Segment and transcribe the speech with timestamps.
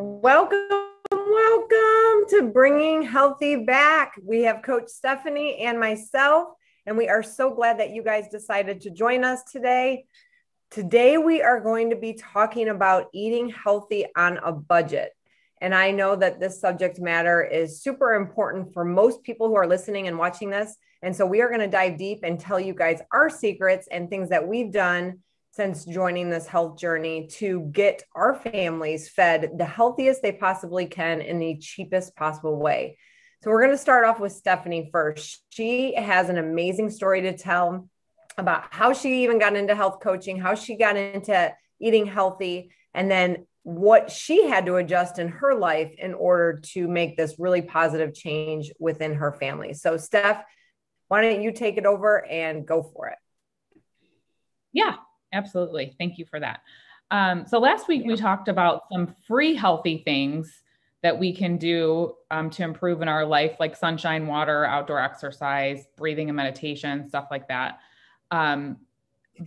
[0.00, 0.68] Welcome,
[1.10, 4.12] welcome to Bringing Healthy Back.
[4.24, 6.50] We have Coach Stephanie and myself,
[6.86, 10.04] and we are so glad that you guys decided to join us today.
[10.70, 15.10] Today, we are going to be talking about eating healthy on a budget.
[15.60, 19.66] And I know that this subject matter is super important for most people who are
[19.66, 20.76] listening and watching this.
[21.02, 24.08] And so, we are going to dive deep and tell you guys our secrets and
[24.08, 25.18] things that we've done
[25.58, 31.20] since joining this health journey to get our families fed the healthiest they possibly can
[31.20, 32.96] in the cheapest possible way.
[33.42, 35.42] So, we're going to start off with Stephanie first.
[35.50, 37.88] She has an amazing story to tell
[38.36, 43.10] about how she even got into health coaching, how she got into eating healthy, and
[43.10, 47.62] then what she had to adjust in her life in order to make this really
[47.62, 49.74] positive change within her family.
[49.74, 50.40] So, Steph,
[51.08, 53.18] why don't you take it over and go for it?
[54.72, 54.94] Yeah,
[55.32, 55.94] absolutely.
[55.98, 56.60] Thank you for that.
[57.10, 58.08] Um, so last week yeah.
[58.08, 60.62] we talked about some free healthy things
[61.02, 65.86] that we can do um, to improve in our life, like sunshine, water, outdoor exercise,
[65.96, 67.78] breathing and meditation, stuff like that.
[68.30, 68.78] Um,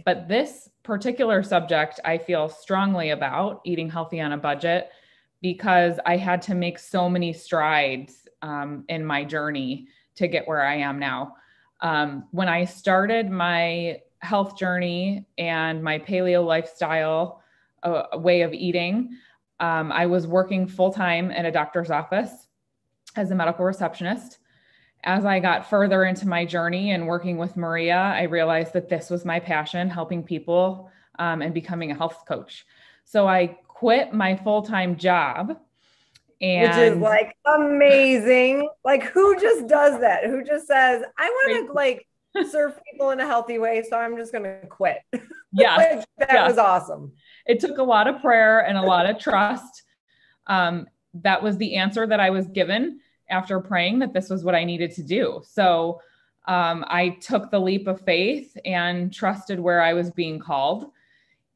[0.06, 4.90] but this particular subject, I feel strongly about eating healthy on a budget
[5.42, 10.64] because I had to make so many strides um, in my journey to get where
[10.64, 11.36] I am now.
[11.82, 17.41] Um, when I started my health journey and my paleo lifestyle
[17.83, 19.17] uh, way of eating,
[19.59, 22.47] um, I was working full time in a doctor's office
[23.16, 24.39] as a medical receptionist.
[25.03, 29.09] As I got further into my journey and working with Maria, I realized that this
[29.09, 32.66] was my passion, helping people um, and becoming a health coach.
[33.03, 35.58] So I quit my full time job.
[36.39, 38.67] And Which is like amazing.
[38.83, 40.25] like, who just does that?
[40.25, 42.08] Who just says, I want to like
[42.50, 43.84] serve people in a healthy way.
[43.88, 45.00] So I'm just going to quit.
[45.54, 46.02] Yeah.
[46.18, 47.12] that was awesome.
[47.46, 49.84] It took a lot of prayer and a lot of trust.
[50.48, 54.56] Um, that was the answer that I was given after praying that this was what
[54.56, 55.42] I needed to do.
[55.46, 56.00] So
[56.48, 60.86] um, I took the leap of faith and trusted where I was being called.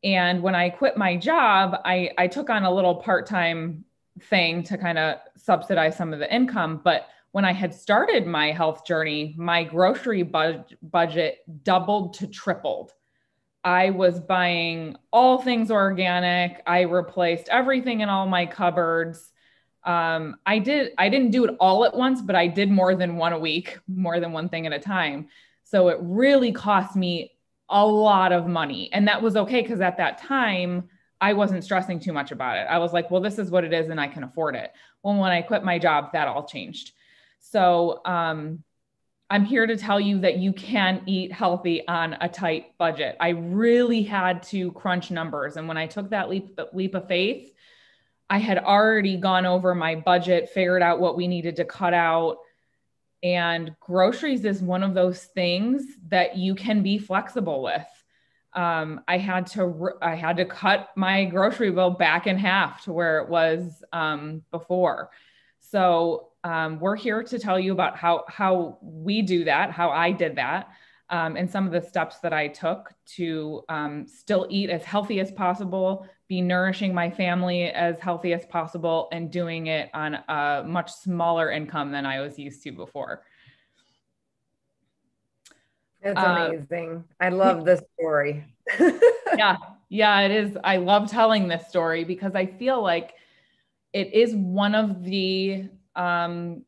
[0.04, 3.86] And when I quit my job, I, I took on a little part time
[4.22, 6.82] thing to kind of subsidize some of the income.
[6.84, 12.92] But when I had started my health journey, my grocery bu- budget doubled to tripled.
[13.64, 16.62] I was buying all things organic.
[16.68, 19.32] I replaced everything in all my cupboards.
[19.84, 20.94] Um, I did.
[20.98, 23.80] I didn't do it all at once, but I did more than one a week,
[23.88, 25.28] more than one thing at a time.
[25.64, 27.32] So it really cost me
[27.70, 30.90] a lot of money, and that was okay because at that time
[31.26, 32.68] I wasn't stressing too much about it.
[32.70, 34.72] I was like, well, this is what it is, and I can afford it.
[35.02, 36.92] Well, when I quit my job, that all changed.
[37.40, 38.64] So um,
[39.28, 43.18] I'm here to tell you that you can eat healthy on a tight budget.
[43.20, 45.58] I really had to crunch numbers.
[45.58, 47.52] And when I took that leap, leap of faith,
[48.30, 52.38] I had already gone over my budget, figured out what we needed to cut out.
[53.24, 57.88] And groceries is one of those things that you can be flexible with.
[58.56, 62.94] Um, I had to I had to cut my grocery bill back in half to
[62.94, 65.12] where it was um, before.
[65.60, 70.12] So um, we're here to tell you about how how we do that, how I
[70.12, 70.70] did that,
[71.10, 75.20] um, and some of the steps that I took to um, still eat as healthy
[75.20, 80.64] as possible, be nourishing my family as healthy as possible, and doing it on a
[80.66, 83.24] much smaller income than I was used to before.
[86.06, 87.04] That's uh, amazing.
[87.20, 88.46] Uh, I love this story.
[89.38, 89.58] yeah,
[89.90, 90.58] yeah, it is.
[90.64, 93.16] I love telling this story because I feel like
[93.92, 96.64] it is one of the um,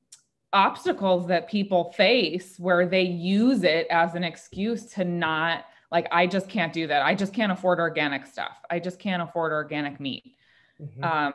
[0.54, 6.26] obstacles that people face where they use it as an excuse to not like i
[6.26, 10.00] just can't do that i just can't afford organic stuff i just can't afford organic
[10.00, 10.36] meat
[10.82, 11.04] mm-hmm.
[11.04, 11.34] um,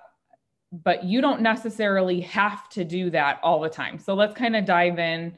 [0.73, 4.65] but you don't necessarily have to do that all the time so let's kind of
[4.65, 5.37] dive in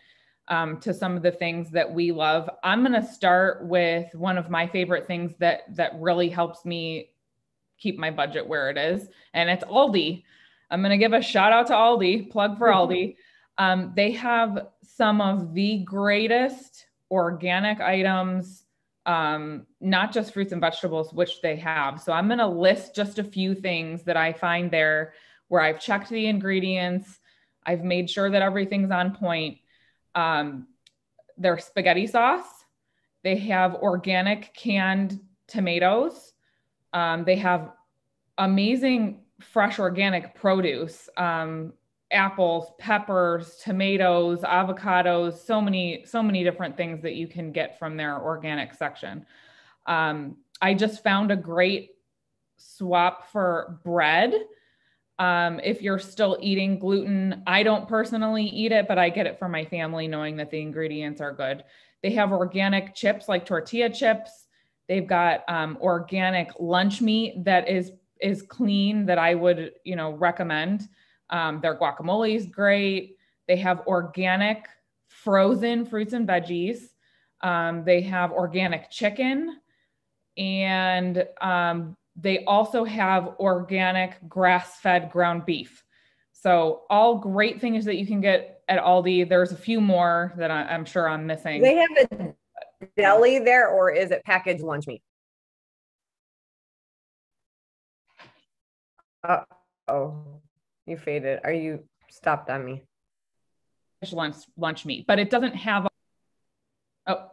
[0.48, 4.36] um, to some of the things that we love i'm going to start with one
[4.36, 7.10] of my favorite things that that really helps me
[7.78, 10.22] keep my budget where it is and it's aldi
[10.70, 12.68] I'm going to give a shout out to Aldi, plug for.
[12.72, 13.16] Aldi.
[13.58, 18.64] Um, they have some of the greatest organic items,
[19.06, 22.00] um, not just fruits and vegetables, which they have.
[22.00, 25.14] So I'm going to list just a few things that I find there
[25.48, 27.20] where I've checked the ingredients,
[27.66, 29.58] I've made sure that everything's on point.
[30.14, 30.68] Um,
[31.36, 32.64] their spaghetti sauce,
[33.22, 36.32] they have organic canned tomatoes,
[36.92, 37.72] um, they have
[38.38, 41.72] amazing fresh organic produce um,
[42.12, 47.96] apples peppers tomatoes avocados so many so many different things that you can get from
[47.96, 49.26] their organic section.
[49.86, 51.90] Um, i just found a great
[52.56, 54.32] swap for bread
[55.18, 59.38] Um, if you're still eating gluten, I don't personally eat it, but I get it
[59.38, 61.64] from my family knowing that the ingredients are good.
[62.02, 64.46] They have organic chips like tortilla chips.
[64.88, 70.12] They've got um, organic lunch meat that is is clean that I would you know
[70.12, 70.88] recommend.
[71.30, 73.16] Um, their guacamole is great.
[73.48, 74.66] They have organic
[75.08, 76.88] frozen fruits and veggies.
[77.40, 79.60] Um, they have organic chicken,
[80.36, 85.84] and um, they also have organic grass fed ground beef.
[86.32, 89.28] So, all great things that you can get at Aldi.
[89.28, 91.62] There's a few more that I, am sure I'm missing.
[91.62, 92.34] They have a
[92.96, 95.02] deli there, or is it packaged lunch meat?
[99.26, 99.44] Uh
[99.88, 100.42] oh,
[100.86, 101.40] you faded.
[101.44, 102.82] Are you stopped on me?
[104.12, 105.88] Lunch lunch meat, but it doesn't have.
[107.06, 107.30] Oh,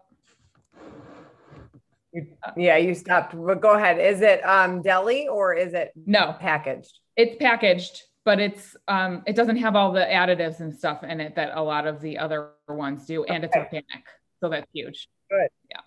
[2.58, 3.36] yeah, you stopped.
[3.36, 4.00] But go ahead.
[4.00, 7.00] Is it um deli or is it no packaged?
[7.16, 11.36] It's packaged, but it's um it doesn't have all the additives and stuff in it
[11.36, 13.48] that a lot of the other ones do, and okay.
[13.48, 14.06] it's organic.
[14.42, 15.08] So that's huge.
[15.30, 15.50] Good.
[15.70, 15.82] Yeah.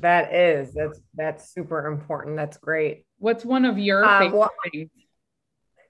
[0.00, 0.72] That is.
[0.74, 2.36] That's that's super important.
[2.36, 3.04] That's great.
[3.18, 4.90] What's one of your um, favorite well, things?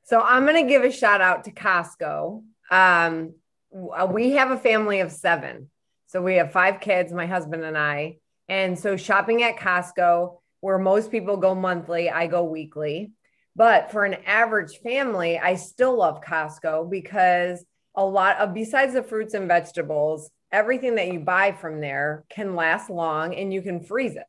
[0.05, 2.43] So I'm gonna give a shout out to Costco.
[2.71, 3.35] Um
[3.71, 5.71] we have a family of seven.
[6.09, 8.19] So we have five kids, my husband and I
[8.49, 13.13] and so shopping at Costco, where most people go monthly, I go weekly.
[13.55, 19.03] But for an average family, I still love Costco because a lot of besides the
[19.03, 23.81] fruits and vegetables, everything that you buy from there can last long and you can
[23.81, 24.27] freeze it.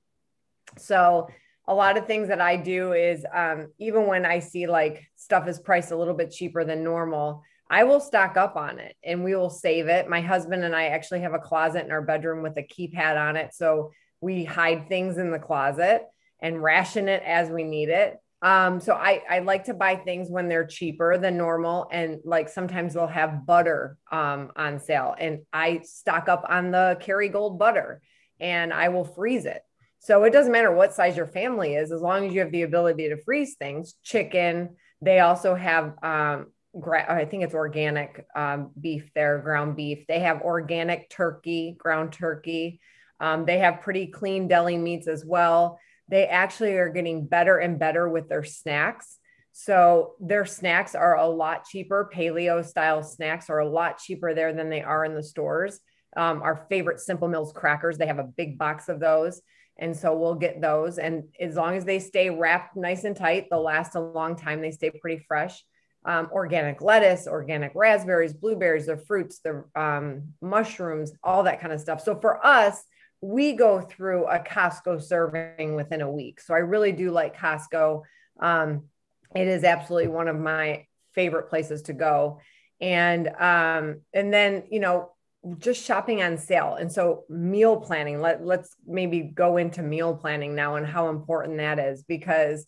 [0.78, 1.28] So
[1.68, 5.48] a lot of things that I do is um, even when I see like stuff
[5.48, 9.24] is priced a little bit cheaper than normal, I will stock up on it and
[9.24, 10.10] we will save it.
[10.10, 13.38] My husband and I actually have a closet in our bedroom with a keypad on
[13.38, 13.54] it.
[13.54, 13.92] So
[14.24, 16.06] we hide things in the closet
[16.42, 18.18] and ration it as we need it.
[18.42, 21.88] Um, so I, I like to buy things when they're cheaper than normal.
[21.92, 26.98] And like sometimes they'll have butter um, on sale and I stock up on the
[27.02, 28.02] Kerrygold butter
[28.40, 29.62] and I will freeze it.
[30.00, 32.64] So it doesn't matter what size your family is, as long as you have the
[32.64, 36.48] ability to freeze things, chicken, they also have, um,
[36.94, 40.06] I think it's organic um, beef there, ground beef.
[40.08, 42.82] They have organic turkey, ground turkey.
[43.24, 45.80] Um, they have pretty clean deli meats as well.
[46.10, 49.18] They actually are getting better and better with their snacks.
[49.54, 52.12] So their snacks are a lot cheaper.
[52.14, 55.80] Paleo style snacks are a lot cheaper there than they are in the stores.
[56.18, 59.42] Um, our favorite Simple Mills crackers, they have a big box of those.
[59.78, 60.98] And so we'll get those.
[60.98, 64.60] And as long as they stay wrapped nice and tight, they'll last a long time.
[64.60, 65.64] They stay pretty fresh.
[66.04, 71.80] Um, organic lettuce, organic raspberries, blueberries, the fruits, the um, mushrooms, all that kind of
[71.80, 72.02] stuff.
[72.02, 72.84] So for us,
[73.24, 76.42] we go through a Costco serving within a week.
[76.42, 78.02] So I really do like Costco.
[78.38, 78.90] Um,
[79.34, 82.42] it is absolutely one of my favorite places to go.
[82.82, 85.14] And um, and then you know
[85.58, 86.76] just shopping on sale.
[86.78, 88.20] And so meal planning.
[88.20, 92.66] Let let's maybe go into meal planning now and how important that is because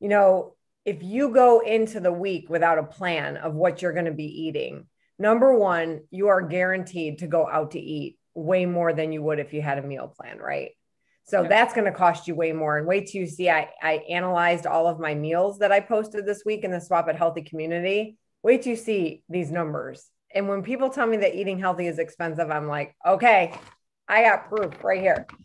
[0.00, 0.54] you know
[0.86, 4.46] if you go into the week without a plan of what you're going to be
[4.46, 4.86] eating,
[5.18, 9.38] number one, you are guaranteed to go out to eat way more than you would
[9.38, 10.70] if you had a meal plan, right?
[11.24, 11.48] So yeah.
[11.48, 12.78] that's going to cost you way more.
[12.78, 16.26] And wait till you see, I, I analyzed all of my meals that I posted
[16.26, 18.16] this week in the Swap It Healthy community.
[18.42, 20.08] Wait till you see these numbers.
[20.34, 23.54] And when people tell me that eating healthy is expensive, I'm like, okay,
[24.08, 25.26] I got proof right here.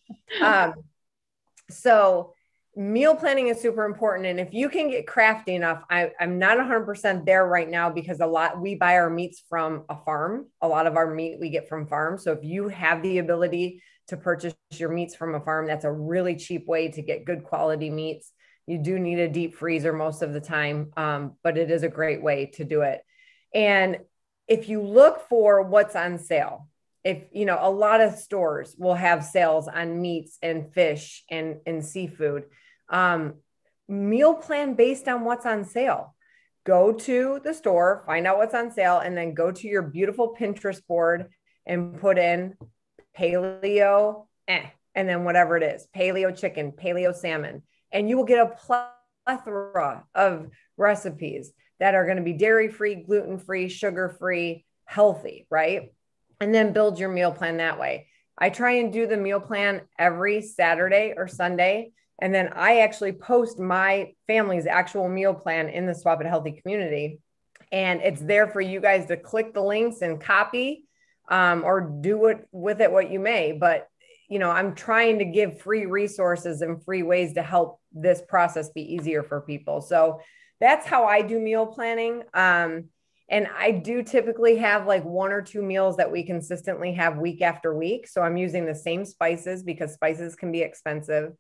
[0.42, 0.74] Um,
[1.70, 2.34] so
[2.78, 6.60] meal planning is super important and if you can get crafty enough I, i'm not
[6.60, 10.46] 100% there right now because a lot we buy our meats from a farm.
[10.62, 12.24] A lot of our meat we get from farms.
[12.24, 15.92] So if you have the ability to purchase your meats from a farm that's a
[15.92, 18.32] really cheap way to get good quality meats.
[18.68, 21.90] You do need a deep freezer most of the time um, but it is a
[21.90, 23.02] great way to do it.
[23.56, 23.98] And
[24.48, 26.70] if you look for what's on sale
[27.04, 31.58] if you know a lot of stores will have sales on meats and fish and,
[31.66, 32.44] and seafood
[32.90, 33.36] um,
[33.88, 36.16] meal plan based on what's on sale.
[36.66, 40.36] Go to the store, find out what's on sale, and then go to your beautiful
[40.38, 41.28] Pinterest board
[41.66, 42.56] and put in
[43.18, 47.64] paleo, eh, and then whatever it is paleo chicken, paleo salmon.
[47.92, 48.84] And you will get a
[49.26, 55.48] plethora of recipes that are going to be dairy free, gluten free, sugar free, healthy,
[55.50, 55.94] right?
[56.42, 58.08] And then build your meal plan that way.
[58.38, 63.12] I try and do the meal plan every Saturday or Sunday and then I actually
[63.12, 67.20] post my family's actual meal plan in the Swap It Healthy community.
[67.72, 70.86] And it's there for you guys to click the links and copy
[71.30, 73.52] um, or do it with it what you may.
[73.52, 73.88] But,
[74.30, 78.70] you know, I'm trying to give free resources and free ways to help this process
[78.70, 79.82] be easier for people.
[79.82, 80.22] So
[80.60, 82.24] that's how I do meal planning.
[82.34, 82.86] Um,
[83.30, 87.42] and I do typically have like one or two meals that we consistently have week
[87.42, 88.08] after week.
[88.08, 91.34] So I'm using the same spices because spices can be expensive.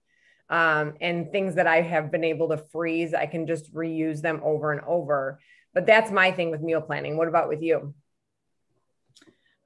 [0.50, 4.40] Um, and things that I have been able to freeze, I can just reuse them
[4.44, 5.40] over and over.
[5.74, 7.18] But that's my thing with meal planning.
[7.18, 7.94] What about with you?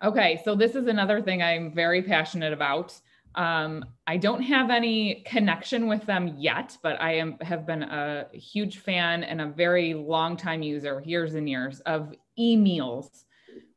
[0.04, 3.00] Okay, so this is another thing I'm very passionate about.
[3.36, 8.28] Um, I don't have any connection with them yet, but I am have been a
[8.34, 13.24] huge fan and a very long time user, years and years of eMeals.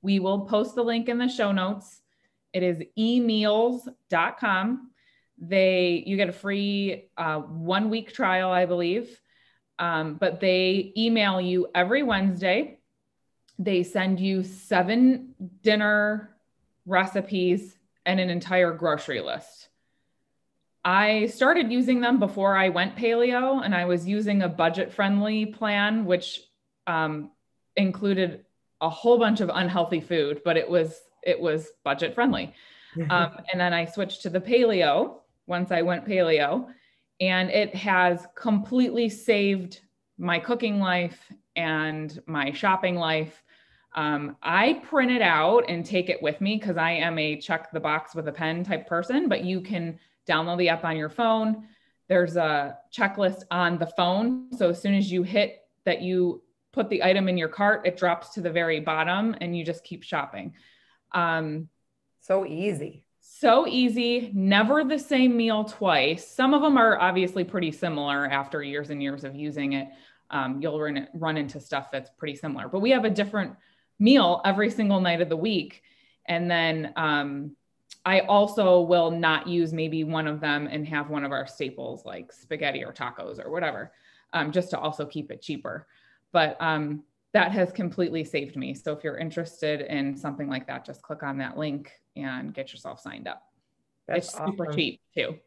[0.03, 2.01] We will post the link in the show notes.
[2.53, 4.91] It is emeals.com.
[5.39, 9.21] They you get a free uh, one week trial, I believe,
[9.79, 12.79] um, but they email you every Wednesday.
[13.59, 16.37] They send you seven dinner
[16.87, 17.77] recipes
[18.07, 19.69] and an entire grocery list.
[20.85, 25.47] I started using them before I went paleo, and I was using a budget friendly
[25.47, 26.43] plan, which
[26.87, 27.31] um,
[27.75, 28.45] included
[28.81, 32.55] a whole bunch of unhealthy food, but it was it was budget friendly.
[33.11, 36.67] Um, and then I switched to the paleo once I went paleo,
[37.21, 39.81] and it has completely saved
[40.19, 43.45] my cooking life and my shopping life
[43.95, 47.71] um, I print it out and take it with me because I am a check
[47.71, 49.99] the box with a pen type person, but you can
[50.29, 51.69] download the app on your phone.
[52.09, 54.49] There's a checklist on the phone.
[54.57, 57.97] So as soon as you hit that you put the item in your cart, it
[57.97, 60.55] drops to the very bottom and you just keep shopping.
[61.13, 61.69] Um,
[62.21, 63.07] so easy.
[63.27, 66.29] So easy, never the same meal twice.
[66.29, 69.89] Some of them are obviously pretty similar after years and years of using it.
[70.31, 73.55] Um, you'll run, run into stuff that's pretty similar, but we have a different
[73.99, 75.83] meal every single night of the week.
[76.27, 77.57] And then um,
[78.05, 82.05] I also will not use maybe one of them and have one of our staples
[82.05, 83.93] like spaghetti or tacos or whatever,
[84.35, 85.87] um, just to also keep it cheaper.
[86.31, 87.05] But um,
[87.35, 88.75] that has completely saved me.
[88.75, 92.73] So if you're interested in something like that, just click on that link and get
[92.73, 93.43] yourself signed up.
[94.07, 95.39] That's it's super cheap too.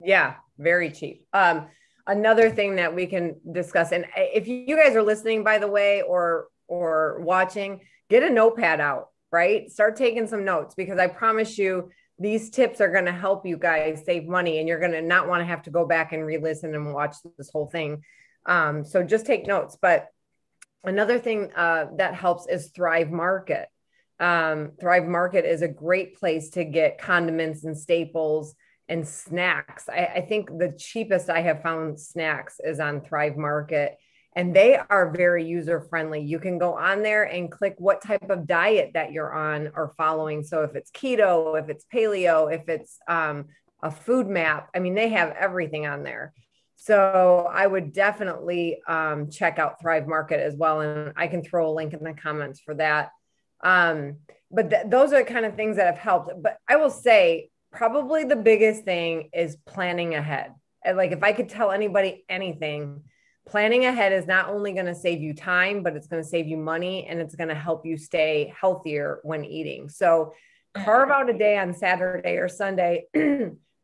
[0.00, 1.26] Yeah, very cheap.
[1.34, 1.66] Um,
[2.06, 6.02] another thing that we can discuss, and if you guys are listening, by the way,
[6.02, 9.70] or or watching, get a notepad out, right?
[9.70, 13.58] Start taking some notes because I promise you these tips are going to help you
[13.58, 16.24] guys save money and you're going to not want to have to go back and
[16.24, 18.02] re-listen and watch this whole thing.
[18.46, 19.76] Um, so just take notes.
[19.80, 20.08] But
[20.84, 23.68] another thing uh, that helps is Thrive Market.
[24.20, 28.54] Um, Thrive Market is a great place to get condiments and staples
[28.88, 29.88] and snacks.
[29.88, 33.96] I, I think the cheapest I have found snacks is on Thrive Market
[34.36, 36.20] and they are very user friendly.
[36.20, 39.94] You can go on there and click what type of diet that you're on or
[39.96, 40.42] following.
[40.42, 43.46] So if it's keto, if it's paleo, if it's um,
[43.82, 46.32] a FODMAP, I mean, they have everything on there.
[46.76, 50.80] So I would definitely um, check out Thrive Market as well.
[50.80, 53.10] And I can throw a link in the comments for that.
[53.62, 54.16] Um,
[54.50, 56.30] but th- those are the kind of things that have helped.
[56.42, 60.52] But I will say, probably the biggest thing is planning ahead.
[60.86, 63.02] Like if I could tell anybody anything,
[63.46, 66.46] planning ahead is not only going to save you time, but it's going to save
[66.46, 69.88] you money and it's going to help you stay healthier when eating.
[69.88, 70.34] So
[70.74, 73.06] carve out a day on Saturday or Sunday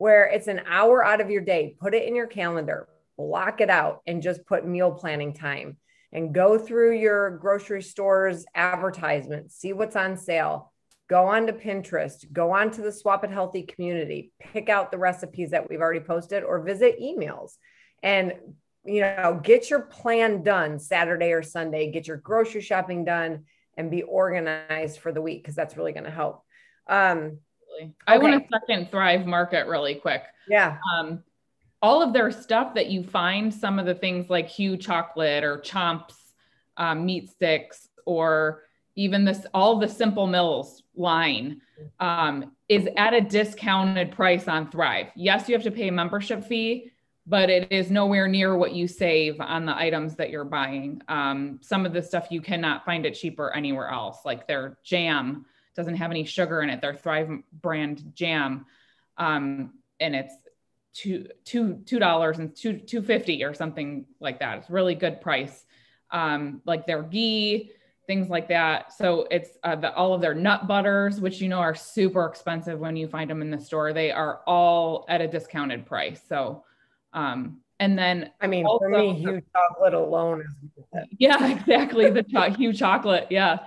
[0.01, 2.89] where it's an hour out of your day, put it in your calendar,
[3.19, 5.77] block it out, and just put meal planning time
[6.11, 10.73] and go through your grocery stores advertisements, see what's on sale.
[11.11, 14.97] Go on to Pinterest, go on to the Swap It Healthy community, pick out the
[14.97, 17.59] recipes that we've already posted, or visit eMeals
[18.03, 18.33] and
[18.87, 23.45] you know, get your plan done Saturday or Sunday, get your grocery shopping done
[23.77, 26.43] and be organized for the week because that's really going to help.
[26.87, 27.41] Um,
[27.83, 27.93] okay.
[28.07, 30.23] I want to second Thrive Market really quick.
[30.49, 30.79] Yeah.
[30.95, 31.23] Um,
[31.83, 35.59] all of their stuff that you find, some of the things like Hu chocolate or
[35.59, 36.15] Chomps
[36.77, 38.63] um, meat sticks, or
[38.97, 41.61] even this, all the Simple Mills line
[42.01, 45.07] um, is at a discounted price on Thrive.
[45.17, 46.91] Yes, you have to pay a membership fee,
[47.27, 51.01] but it is nowhere near what you save on the items that you're buying.
[51.09, 55.47] Um, some of the stuff you cannot find it cheaper anywhere else, like their jam
[55.75, 56.81] doesn't have any sugar in it.
[56.81, 58.67] Their Thrive brand jam,
[59.17, 60.35] um, and it's
[60.93, 64.59] two two two dollars and two two fifty or something like that.
[64.59, 65.65] It's really good price.
[66.11, 67.71] Um, like their ghee,
[68.07, 68.93] things like that.
[68.93, 72.79] So it's uh, the, all of their nut butters, which you know are super expensive
[72.79, 73.93] when you find them in the store.
[73.93, 76.21] They are all at a discounted price.
[76.29, 76.65] So
[77.13, 82.11] um, and then I mean, also, for me, Hu chocolate alone is yeah, exactly.
[82.11, 83.61] The cho- Hu chocolate, yeah.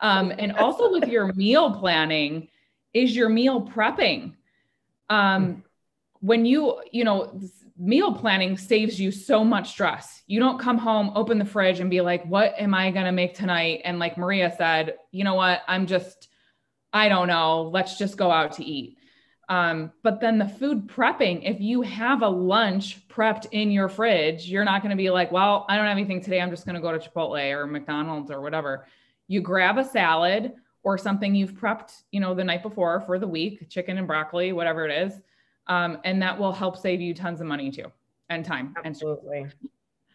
[0.00, 2.48] Um, and also with your meal planning,
[2.92, 4.34] is your meal prepping.
[5.08, 5.64] Um,
[6.20, 7.40] when you, you know,
[7.80, 10.22] meal planning saves you so much stress.
[10.26, 13.12] You don't come home, open the fridge, and be like, what am I going to
[13.12, 13.80] make tonight?
[13.84, 15.62] And like Maria said, you know what?
[15.66, 16.28] I'm just,
[16.92, 17.70] I don't know.
[17.72, 18.98] Let's just go out to eat.
[19.48, 24.46] Um, but then the food prepping, if you have a lunch prepped in your fridge,
[24.46, 26.40] you're not going to be like, well, I don't have anything today.
[26.40, 28.86] I'm just going to go to Chipotle or McDonald's or whatever.
[29.30, 33.28] You grab a salad or something you've prepped, you know, the night before for the
[33.28, 35.20] week, chicken and broccoli, whatever it is.
[35.68, 37.92] Um, and that will help save you tons of money too
[38.28, 38.74] and time.
[38.84, 39.42] Absolutely.
[39.42, 39.54] And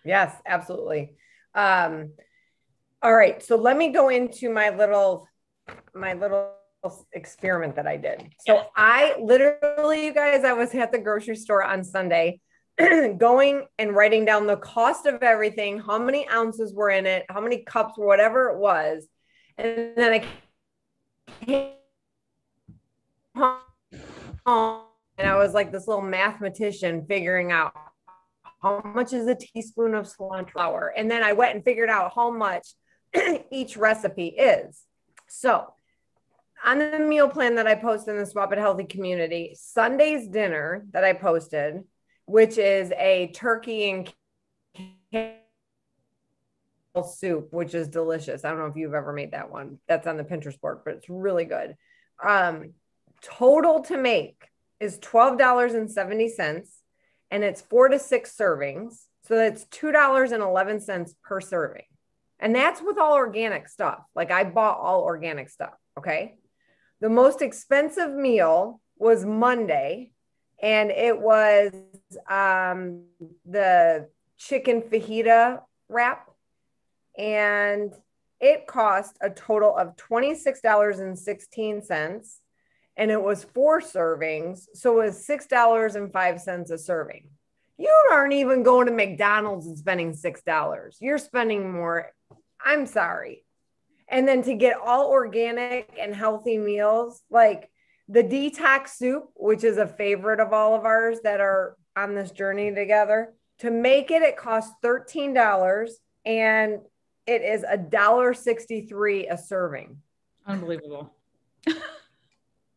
[0.04, 1.14] yes, absolutely.
[1.54, 2.12] Um,
[3.02, 3.42] all right.
[3.42, 5.30] So let me go into my little,
[5.94, 6.52] my little
[7.14, 8.34] experiment that I did.
[8.46, 12.42] So I literally, you guys, I was at the grocery store on Sunday
[13.18, 17.40] going and writing down the cost of everything, how many ounces were in it, how
[17.40, 19.08] many cups, whatever it was.
[19.58, 21.72] And then I came
[24.46, 24.82] home
[25.18, 27.74] and I was like this little mathematician figuring out
[28.62, 30.94] how much is a teaspoon of cilantro flour.
[30.96, 32.68] And then I went and figured out how much
[33.52, 34.82] each recipe is.
[35.28, 35.74] So
[36.66, 40.86] on the meal plan that I posted in the Swap It Healthy community, Sunday's dinner
[40.92, 41.84] that I posted,
[42.26, 44.14] which is a turkey
[45.14, 45.34] and
[47.04, 48.46] soup, which is delicious.
[48.46, 49.80] I don't know if you've ever made that one.
[49.88, 51.76] That's on the Pinterest board, but it's really good.
[52.24, 52.74] Um,
[53.22, 54.48] total to make
[54.80, 56.68] is $12.70
[57.32, 58.96] and it's four to six servings.
[59.24, 61.84] So that's $2.11 per serving.
[62.40, 64.00] And that's with all organic stuff.
[64.16, 65.74] Like I bought all organic stuff.
[65.98, 66.36] Okay.
[67.02, 70.12] The most expensive meal was Monday,
[70.62, 71.74] and it was
[72.30, 73.06] um,
[73.46, 74.08] the
[74.38, 76.30] chicken fajita wrap.
[77.18, 77.94] And
[78.40, 82.40] it cost a total of $26.16
[82.98, 84.68] and it was four servings.
[84.74, 87.28] So it was $6.05 a serving.
[87.78, 90.96] You aren't even going to McDonald's and spending $6.
[91.02, 92.12] You're spending more.
[92.64, 93.44] I'm sorry.
[94.08, 97.70] And then to get all organic and healthy meals, like
[98.08, 102.32] the detox soup, which is a favorite of all of ours that are on this
[102.32, 105.90] journey together, to make it, it costs $13
[106.26, 106.80] and
[107.26, 109.98] it is a dollar 63 a serving.
[110.46, 111.14] Unbelievable.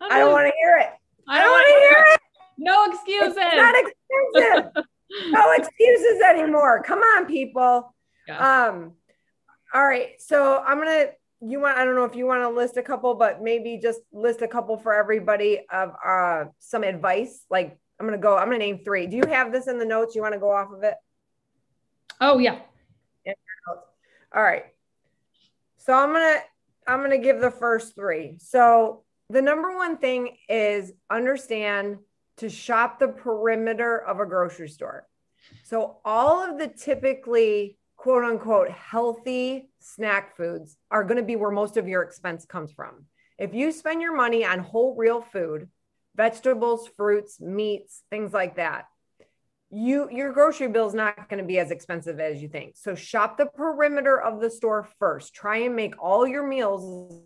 [0.00, 0.90] I don't want to hear it.
[1.26, 2.20] I don't want to hear it.
[2.60, 3.36] No excuses.
[3.36, 4.84] It's not expensive.
[5.30, 6.82] no excuses anymore.
[6.82, 7.94] Come on, people.
[8.26, 8.66] Yeah.
[8.66, 8.94] Um,
[9.72, 10.20] all right.
[10.20, 11.10] So I'm gonna
[11.40, 14.00] you want I don't know if you want to list a couple, but maybe just
[14.12, 17.44] list a couple for everybody of uh some advice.
[17.50, 19.06] Like I'm gonna go, I'm gonna name three.
[19.06, 20.14] Do you have this in the notes?
[20.14, 20.94] You want to go off of it?
[22.20, 22.58] Oh yeah.
[24.34, 24.64] All right.
[25.78, 26.40] So I'm gonna
[26.86, 28.36] I'm gonna give the first three.
[28.38, 31.98] So the number one thing is understand
[32.38, 35.06] to shop the perimeter of a grocery store.
[35.64, 41.50] So all of the typically quote unquote healthy snack foods are going to be where
[41.50, 43.04] most of your expense comes from.
[43.38, 45.68] If you spend your money on whole real food,
[46.14, 48.86] vegetables, fruits, meats, things like that,
[49.70, 52.76] you your grocery bill is not going to be as expensive as you think.
[52.76, 55.34] So shop the perimeter of the store first.
[55.34, 57.20] Try and make all your meals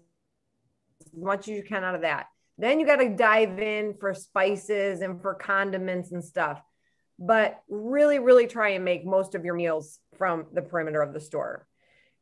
[1.01, 2.27] as much as you can out of that.
[2.59, 6.63] Then you got to dive in for spices and for condiments and stuff.
[7.19, 11.21] But really, really try and make most of your meals from the perimeter of the
[11.21, 11.67] store.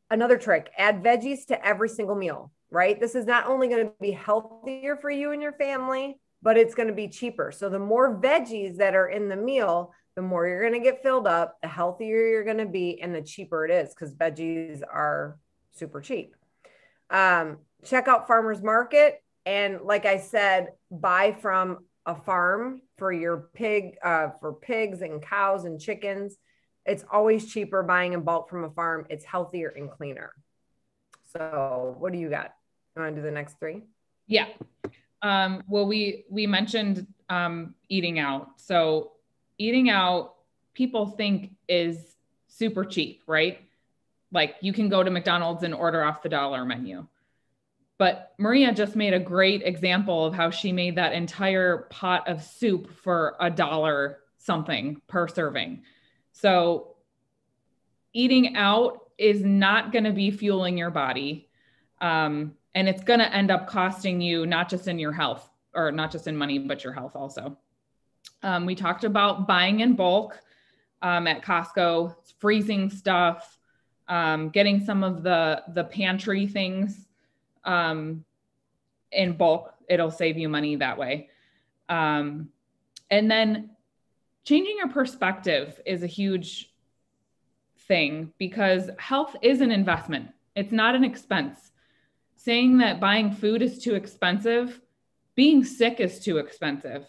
[0.09, 2.99] Another trick add veggies to every single meal, right?
[2.99, 6.75] This is not only going to be healthier for you and your family, but it's
[6.75, 7.51] going to be cheaper.
[7.51, 11.03] So the more veggies that are in the meal, the more you're going to get
[11.03, 14.81] filled up, the healthier you're going to be, and the cheaper it is because veggies
[14.81, 15.37] are
[15.73, 16.35] super cheap.
[17.09, 23.49] Um, check out farmers market and like i said buy from a farm for your
[23.53, 26.37] pig uh, for pigs and cows and chickens
[26.85, 29.05] it's always cheaper buying in bulk from a farm.
[29.09, 30.31] It's healthier and cleaner.
[31.31, 32.53] So what do you got?
[32.95, 33.83] You want to do the next three?
[34.27, 34.47] Yeah.
[35.21, 38.49] Um, well we we mentioned um, eating out.
[38.57, 39.11] So
[39.57, 40.35] eating out
[40.73, 42.15] people think is
[42.47, 43.59] super cheap right?
[44.31, 47.05] Like you can go to mcdonald's and order off the dollar menu.
[47.97, 52.41] But Maria just made a great example of how she made that entire pot of
[52.41, 55.83] soup for a dollar something per serving.
[56.31, 56.95] So
[58.13, 61.49] eating out is not going to be fueling your body.
[61.99, 65.91] Um, and it's going to end up costing you not just in your health or
[65.91, 67.57] not just in money, but your health also.
[68.43, 70.39] Um, we talked about buying in bulk
[71.01, 73.57] um, at Costco, freezing stuff,
[74.07, 77.07] um, getting some of the the pantry things
[77.63, 78.25] um,
[79.11, 79.73] in bulk.
[79.89, 81.29] It'll save you money that way.
[81.89, 82.49] Um,
[83.09, 83.71] and then
[84.43, 86.73] changing your perspective is a huge
[87.87, 91.71] thing because health is an investment, it's not an expense.
[92.35, 94.81] Saying that buying food is too expensive,
[95.35, 97.05] being sick is too expensive,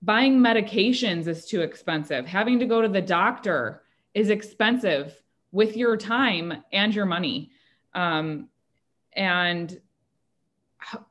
[0.00, 3.82] buying medications is too expensive, having to go to the doctor
[4.14, 5.14] is expensive
[5.52, 7.50] with your time and your money.
[7.94, 8.48] Um,
[9.12, 9.80] and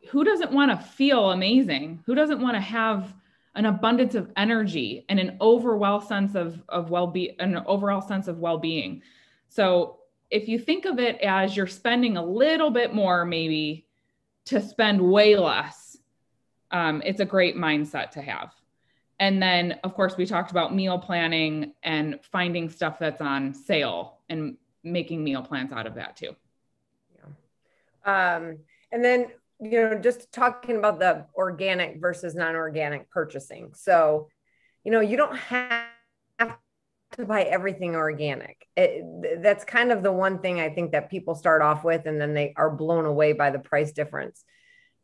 [0.10, 2.04] who doesn't want to feel amazing?
[2.06, 3.14] Who doesn't want to have
[3.56, 8.40] an abundance of energy and an overall sense of, of well-being, an overall sense of
[8.40, 9.02] well-being.
[9.48, 13.88] So if you think of it as you're spending a little bit more, maybe
[14.46, 15.98] to spend way less,
[16.72, 18.54] um, it's a great mindset to have.
[19.20, 24.20] And then, of course, we talked about meal planning and finding stuff that's on sale
[24.30, 26.36] and making meal plans out of that too.
[27.16, 28.36] Yeah.
[28.38, 28.60] Um,
[28.92, 29.28] and then
[29.60, 33.72] you know, just talking about the organic versus non-organic purchasing.
[33.76, 34.30] So,
[34.84, 35.88] you know, you don't have
[36.40, 38.68] to buy everything organic.
[38.78, 42.22] It, that's kind of the one thing I think that people start off with, and
[42.22, 44.44] then they are blown away by the price difference.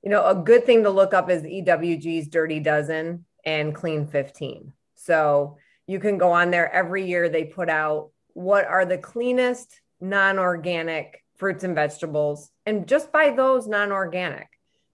[0.01, 4.71] You know, a good thing to look up is EWG's Dirty Dozen and Clean 15.
[4.93, 7.27] So you can go on there every year.
[7.27, 13.67] They put out what are the cleanest non-organic fruits and vegetables and just buy those
[13.67, 14.47] non-organic.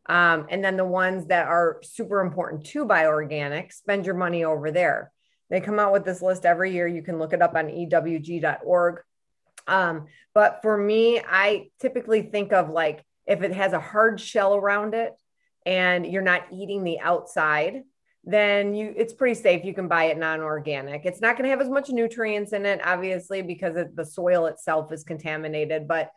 [0.07, 4.43] Um, and then the ones that are super important to buy organic spend your money
[4.43, 5.11] over there.
[5.49, 6.87] They come out with this list every year.
[6.87, 9.01] You can look it up on ewg.org
[9.67, 14.55] um, but for me i typically think of like if it has a hard shell
[14.55, 15.13] around it
[15.65, 17.83] and you're not eating the outside
[18.23, 19.65] then you it's pretty safe.
[19.65, 21.05] You can buy it non-organic.
[21.05, 24.91] It's not going to have as much nutrients in it obviously because the soil itself
[24.91, 26.11] is contaminated but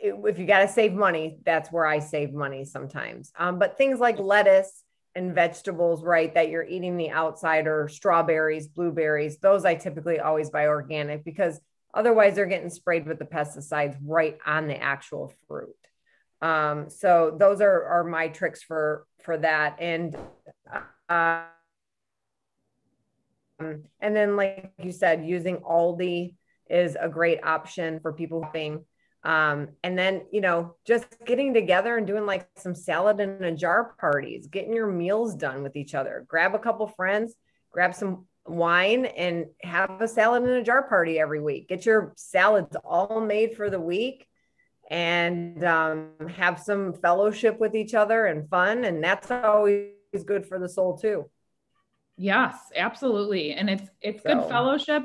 [0.00, 3.32] if you got to save money, that's where I save money sometimes.
[3.38, 4.82] Um, but things like lettuce
[5.14, 10.50] and vegetables, right, that you're eating the outside or strawberries, blueberries, those I typically always
[10.50, 11.60] buy organic because
[11.94, 15.74] otherwise they're getting sprayed with the pesticides right on the actual fruit.
[16.42, 19.76] Um, so those are, are my tricks for for that.
[19.80, 20.16] And
[21.08, 21.44] uh,
[23.58, 26.34] um, and then like you said, using Aldi
[26.68, 28.84] is a great option for people being
[29.26, 33.50] um, and then, you know, just getting together and doing like some salad in a
[33.50, 36.24] jar parties, getting your meals done with each other.
[36.28, 37.34] Grab a couple friends,
[37.72, 41.68] grab some wine, and have a salad in a jar party every week.
[41.68, 44.28] Get your salads all made for the week
[44.88, 48.84] and um, have some fellowship with each other and fun.
[48.84, 49.90] And that's always
[50.24, 51.28] good for the soul, too.
[52.16, 53.54] Yes, absolutely.
[53.54, 54.34] And it's it's so.
[54.34, 55.02] good fellowship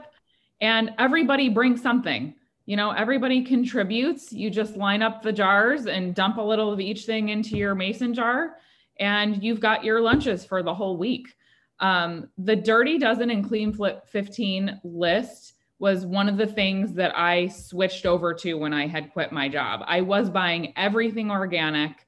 [0.62, 4.32] and everybody brings something you know, everybody contributes.
[4.32, 7.76] You just line up the jars and dump a little of each thing into your
[7.76, 8.58] mason jar,
[9.00, 11.36] and you've got your lunches for the whole week.
[11.80, 17.17] Um, the Dirty Dozen and Clean Flip 15 list was one of the things that
[17.17, 19.82] I switched over to when I had quit my job.
[19.88, 22.06] I was buying everything organic,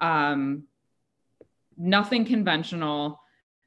[0.00, 0.64] um,
[1.76, 3.20] nothing conventional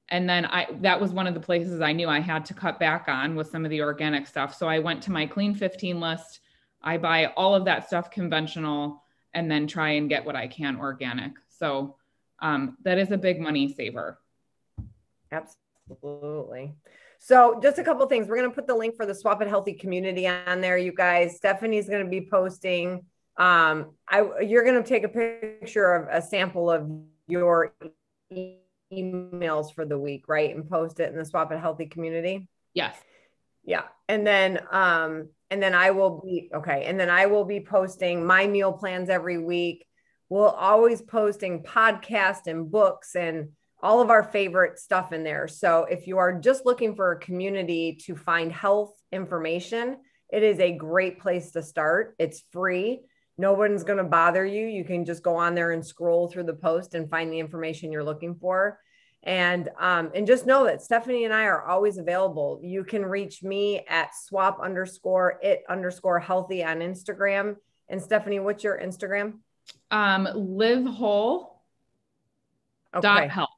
[0.10, 2.80] and then i that was one of the places i knew i had to cut
[2.80, 4.56] back on with some of the organic stuff.
[4.56, 6.40] So i went to my clean 15 list.
[6.82, 10.78] I buy all of that stuff conventional and then try and get what i can
[10.78, 11.34] organic.
[11.50, 11.96] So
[12.40, 14.20] um, that is a big money saver.
[15.32, 16.76] Absolutely.
[17.20, 18.28] So just a couple things.
[18.28, 20.92] We're going to put the link for the swap it healthy community on there you
[20.92, 21.36] guys.
[21.36, 23.04] Stephanie's going to be posting
[23.38, 26.90] um, I, you're going to take a picture of a sample of
[27.28, 27.74] your
[28.92, 30.54] eMeals for the week, right?
[30.56, 32.48] And post it in the Swap It Healthy community.
[32.74, 32.98] Yes.
[33.64, 33.84] Yeah.
[34.08, 36.86] And then um and then I will be okay.
[36.86, 39.86] And then I will be posting my meal plans every week.
[40.30, 43.50] We'll always posting podcasts and books and
[43.82, 45.48] all of our favorite stuff in there.
[45.48, 49.98] So if you are just looking for a community to find health information,
[50.30, 52.16] it is a great place to start.
[52.20, 53.02] It's free.
[53.38, 54.66] No one's going to bother you.
[54.66, 57.92] You can just go on there and scroll through the post and find the information
[57.92, 58.80] you're looking for.
[59.24, 62.62] And um, and just know that Stephanie and I are always available.
[62.64, 67.58] You can reach me at swap underscore it underscore healthy on Instagram.
[67.90, 69.40] And Stephanie, what's your Instagram?
[69.92, 71.62] Um, live whole
[72.96, 73.02] okay.
[73.02, 73.50] dot health.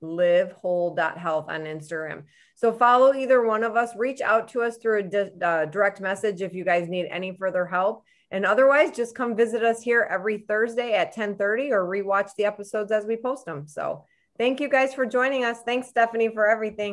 [0.00, 2.24] Live whole dot health on Instagram.
[2.54, 3.94] So follow either one of us.
[3.96, 7.36] Reach out to us through a di- uh, direct message if you guys need any
[7.36, 8.04] further help.
[8.32, 12.90] And otherwise, just come visit us here every Thursday at 10:30 or rewatch the episodes
[12.90, 13.68] as we post them.
[13.68, 14.06] So
[14.38, 15.58] thank you guys for joining us.
[15.62, 16.90] Thanks, Stephanie, for everything.